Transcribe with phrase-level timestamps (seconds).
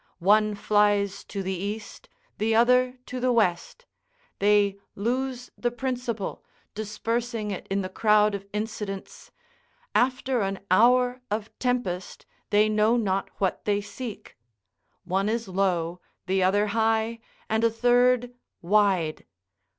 [0.17, 2.09] One flies to the east,
[2.39, 3.85] the other to the west;
[4.39, 6.43] they lose the principal,
[6.73, 9.29] dispersing it in the crowd of incidents
[9.93, 14.35] after an hour of tempest, they know not what they seek:
[15.03, 19.23] one is low, the other high, and a third wide.